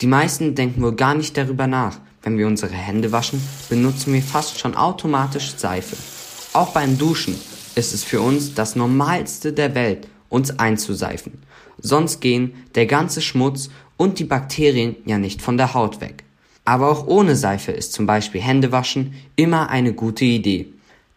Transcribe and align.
Die 0.00 0.06
meisten 0.06 0.54
denken 0.54 0.82
wohl 0.82 0.94
gar 0.94 1.14
nicht 1.14 1.36
darüber 1.36 1.66
nach. 1.66 1.98
Wenn 2.22 2.38
wir 2.38 2.46
unsere 2.46 2.74
Hände 2.74 3.12
waschen, 3.12 3.42
benutzen 3.68 4.12
wir 4.12 4.22
fast 4.22 4.58
schon 4.58 4.74
automatisch 4.74 5.54
Seife. 5.56 5.96
Auch 6.52 6.72
beim 6.72 6.98
Duschen 6.98 7.34
ist 7.74 7.94
es 7.94 8.04
für 8.04 8.20
uns 8.20 8.54
das 8.54 8.76
Normalste 8.76 9.52
der 9.52 9.74
Welt, 9.74 10.08
uns 10.28 10.58
einzuseifen. 10.58 11.42
Sonst 11.78 12.20
gehen 12.20 12.54
der 12.74 12.86
ganze 12.86 13.20
Schmutz 13.20 13.70
und 13.96 14.18
die 14.18 14.24
Bakterien 14.24 14.96
ja 15.04 15.18
nicht 15.18 15.42
von 15.42 15.56
der 15.56 15.74
Haut 15.74 16.00
weg. 16.00 16.24
Aber 16.64 16.90
auch 16.90 17.06
ohne 17.06 17.36
Seife 17.36 17.72
ist 17.72 17.92
zum 17.92 18.06
Beispiel 18.06 18.40
Händewaschen 18.40 19.14
immer 19.36 19.70
eine 19.70 19.92
gute 19.92 20.24
Idee. 20.24 20.72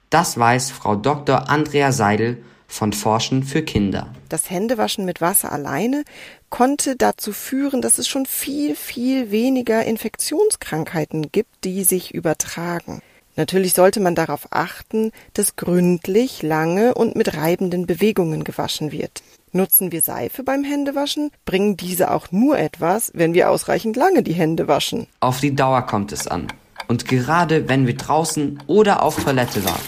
Das 0.10 0.38
weiß 0.38 0.72
Frau 0.72 0.96
Dr. 0.96 1.50
Andrea 1.50 1.92
Seidel 1.92 2.44
von 2.74 2.92
Forschen 2.92 3.44
für 3.44 3.62
Kinder. 3.62 4.12
Das 4.30 4.50
Händewaschen 4.50 5.06
mit 5.06 5.22
Wasser 5.22 5.52
alleine 5.52 6.04
konnte 6.50 6.96
dazu 6.96 7.32
führen, 7.32 7.82
dass 7.82 7.98
es 7.98 8.08
schon 8.08 8.26
viel, 8.26 8.76
viel 8.76 9.32
weniger 9.32 9.84
Infektionskrankheiten 9.84 11.32
gibt, 11.32 11.64
die 11.64 11.84
sich 11.84 12.14
übertragen. 12.14 13.02
Natürlich 13.36 13.74
sollte 13.74 14.00
man 14.00 14.14
darauf 14.14 14.48
achten, 14.52 15.12
dass 15.34 15.56
gründlich, 15.56 16.44
lange 16.44 16.94
und 16.94 17.16
mit 17.16 17.36
reibenden 17.36 17.88
Bewegungen 17.88 18.44
gewaschen 18.44 18.92
wird. 18.92 19.24
Nutzen 19.52 19.92
wir 19.92 20.02
Seife 20.02 20.44
beim 20.44 20.64
Händewaschen, 20.64 21.32
bringen 21.46 21.78
diese 21.78 22.12
auch 22.12 22.32
nur 22.32 22.58
etwas, 22.58 23.12
wenn 23.14 23.34
wir 23.34 23.50
ausreichend 23.50 23.96
lange 23.96 24.24
die 24.24 24.34
Hände 24.34 24.68
waschen. 24.68 25.08
Auf 25.20 25.40
die 25.40 25.56
Dauer 25.56 25.84
kommt 25.84 26.12
es 26.12 26.28
an. 26.28 26.48
Und 26.88 27.08
gerade 27.08 27.70
wenn 27.70 27.88
wir 27.88 27.96
draußen 27.96 28.62
oder 28.68 29.04
auf 29.04 29.24
Toilette 29.24 29.64
waren, 29.66 29.82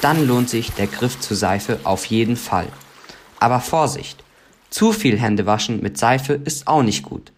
dann 0.00 0.26
lohnt 0.26 0.50
sich 0.50 0.70
der 0.72 0.86
Griff 0.86 1.18
zur 1.20 1.36
Seife 1.36 1.80
auf 1.84 2.06
jeden 2.06 2.36
Fall. 2.36 2.68
Aber 3.40 3.60
Vorsicht! 3.60 4.22
Zu 4.70 4.92
viel 4.92 5.18
Händewaschen 5.18 5.80
mit 5.80 5.96
Seife 5.96 6.34
ist 6.34 6.66
auch 6.66 6.82
nicht 6.82 7.02
gut. 7.02 7.32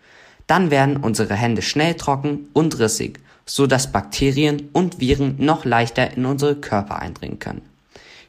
Dann 0.47 0.71
werden 0.71 0.97
unsere 0.97 1.35
Hände 1.35 1.63
schnell 1.63 1.95
trocken 1.95 2.49
und 2.53 2.79
rissig, 2.79 3.21
so 3.45 3.67
dass 3.67 3.93
Bakterien 3.93 4.71
und 4.73 4.99
Viren 4.99 5.37
noch 5.39 5.65
leichter 5.65 6.17
in 6.17 6.25
unsere 6.25 6.57
Körper 6.57 6.99
eindringen 6.99 7.39
können. 7.39 7.63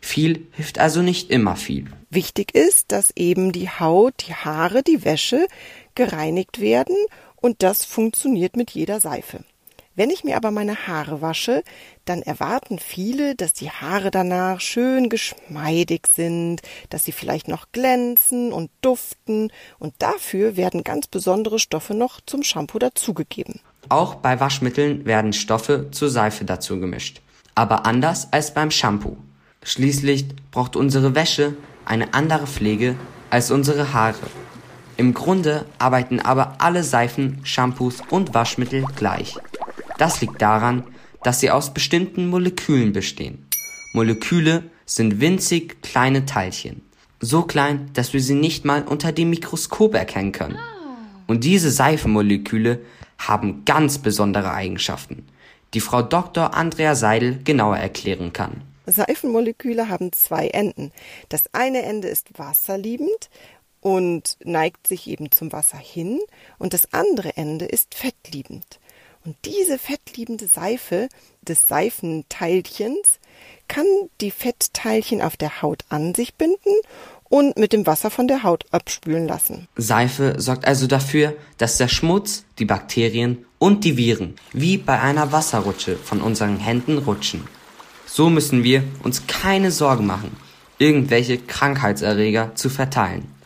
Viel 0.01 0.47
hilft 0.51 0.79
also 0.79 1.01
nicht 1.01 1.29
immer 1.29 1.55
viel. 1.55 1.85
Wichtig 2.09 2.55
ist, 2.55 2.91
dass 2.91 3.11
eben 3.15 3.51
die 3.51 3.69
Haut, 3.69 4.13
die 4.27 4.33
Haare, 4.33 4.83
die 4.83 5.03
Wäsche 5.05 5.47
gereinigt 5.95 6.59
werden 6.59 6.95
und 7.35 7.63
das 7.63 7.85
funktioniert 7.85 8.55
mit 8.55 8.71
jeder 8.71 8.99
Seife. 8.99 9.43
Wenn 9.99 10.11
ich 10.11 10.23
mir 10.23 10.37
aber 10.37 10.49
meine 10.51 10.87
Haare 10.87 11.21
wasche, 11.21 11.61
dann 12.05 12.21
erwarten 12.21 12.79
viele, 12.79 13.35
dass 13.35 13.51
die 13.51 13.69
Haare 13.69 14.11
danach 14.11 14.61
schön 14.61 15.09
geschmeidig 15.09 16.07
sind, 16.07 16.61
dass 16.89 17.03
sie 17.03 17.11
vielleicht 17.11 17.49
noch 17.49 17.73
glänzen 17.73 18.53
und 18.53 18.71
duften, 18.79 19.51
und 19.77 19.93
dafür 19.99 20.55
werden 20.55 20.85
ganz 20.85 21.07
besondere 21.07 21.59
Stoffe 21.59 21.95
noch 21.95 22.21
zum 22.25 22.43
Shampoo 22.43 22.79
dazugegeben. 22.79 23.59
Auch 23.89 24.15
bei 24.15 24.39
Waschmitteln 24.39 25.03
werden 25.03 25.33
Stoffe 25.33 25.91
zur 25.91 26.09
Seife 26.09 26.45
dazu 26.45 26.79
gemischt, 26.79 27.21
aber 27.53 27.85
anders 27.85 28.31
als 28.31 28.53
beim 28.53 28.71
Shampoo. 28.71 29.17
Schließlich 29.63 30.27
braucht 30.51 30.77
unsere 30.77 31.13
Wäsche 31.13 31.55
eine 31.83 32.13
andere 32.13 32.47
Pflege 32.47 32.95
als 33.31 33.51
unsere 33.51 33.91
Haare. 33.91 34.15
Im 34.95 35.13
Grunde 35.13 35.65
arbeiten 35.77 36.21
aber 36.21 36.55
alle 36.59 36.85
Seifen, 36.85 37.41
Shampoos 37.43 38.01
und 38.09 38.33
Waschmittel 38.33 38.85
gleich. 38.95 39.35
Das 39.99 40.21
liegt 40.21 40.41
daran, 40.41 40.85
dass 41.23 41.41
sie 41.41 41.51
aus 41.51 41.73
bestimmten 41.73 42.29
Molekülen 42.29 42.93
bestehen. 42.93 43.45
Moleküle 43.93 44.63
sind 44.85 45.19
winzig 45.19 45.81
kleine 45.81 46.25
Teilchen. 46.25 46.81
So 47.19 47.43
klein, 47.43 47.89
dass 47.93 48.13
wir 48.13 48.21
sie 48.21 48.33
nicht 48.33 48.63
mal 48.63 48.83
unter 48.83 49.11
dem 49.11 49.29
Mikroskop 49.29 49.93
erkennen 49.93 50.31
können. 50.31 50.57
Und 51.27 51.43
diese 51.43 51.69
Seifenmoleküle 51.69 52.79
haben 53.17 53.65
ganz 53.65 53.97
besondere 53.97 54.53
Eigenschaften, 54.53 55.27
die 55.73 55.81
Frau 55.81 56.01
Dr. 56.01 56.53
Andrea 56.53 56.95
Seidel 56.95 57.43
genauer 57.43 57.77
erklären 57.77 58.31
kann. 58.31 58.61
Seifenmoleküle 58.85 59.89
haben 59.89 60.13
zwei 60.13 60.47
Enden. 60.47 60.93
Das 61.27 61.53
eine 61.53 61.81
Ende 61.81 62.07
ist 62.07 62.39
wasserliebend 62.39 63.29
und 63.81 64.37
neigt 64.45 64.87
sich 64.87 65.07
eben 65.07 65.29
zum 65.31 65.51
Wasser 65.51 65.77
hin 65.77 66.21
und 66.57 66.73
das 66.73 66.93
andere 66.93 67.35
Ende 67.35 67.65
ist 67.65 67.95
fettliebend. 67.95 68.79
Und 69.25 69.35
diese 69.45 69.77
fettliebende 69.77 70.47
Seife 70.47 71.09
des 71.41 71.67
Seifenteilchens 71.67 73.19
kann 73.67 73.85
die 74.21 74.31
Fettteilchen 74.31 75.21
auf 75.21 75.37
der 75.37 75.61
Haut 75.61 75.83
an 75.89 76.15
sich 76.15 76.35
binden 76.35 76.73
und 77.29 77.57
mit 77.57 77.73
dem 77.73 77.85
Wasser 77.85 78.09
von 78.09 78.27
der 78.27 78.43
Haut 78.43 78.65
abspülen 78.71 79.27
lassen. 79.27 79.67
Seife 79.75 80.35
sorgt 80.37 80.65
also 80.65 80.87
dafür, 80.87 81.35
dass 81.57 81.77
der 81.77 81.87
Schmutz, 81.87 82.43
die 82.57 82.65
Bakterien 82.65 83.45
und 83.59 83.83
die 83.83 83.97
Viren 83.97 84.35
wie 84.51 84.77
bei 84.77 84.99
einer 84.99 85.31
Wasserrutsche 85.31 85.95
von 85.97 86.21
unseren 86.21 86.57
Händen 86.57 86.97
rutschen. 86.97 87.47
So 88.05 88.29
müssen 88.29 88.63
wir 88.63 88.83
uns 89.03 89.27
keine 89.27 89.71
Sorgen 89.71 90.07
machen, 90.07 90.35
irgendwelche 90.79 91.37
Krankheitserreger 91.37 92.55
zu 92.55 92.69
verteilen. 92.69 93.38